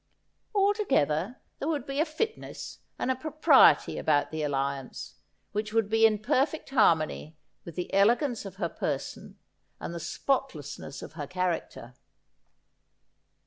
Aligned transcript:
Altogether 0.55 1.39
there 1.59 1.67
would 1.67 1.85
be 1.85 1.99
a 1.99 2.05
fitness 2.05 2.79
and 2.97 3.11
a 3.11 3.15
propriety 3.15 3.99
about 3.99 4.31
the 4.31 4.41
alliance, 4.41 5.17
which 5.51 5.73
would 5.73 5.89
be 5.91 6.07
in 6.07 6.17
perfect 6.17 6.71
harmony 6.71 7.37
with 7.65 7.75
the 7.75 7.93
elegance 7.93 8.43
of 8.43 8.55
her 8.55 8.67
person 8.67 9.37
and 9.79 9.93
the 9.93 9.99
spotlessness 9.99 11.03
of 11.03 11.13
her 11.13 11.25
64 11.25 11.27
Asjjhodel. 11.29 11.29
character. 11.29 11.93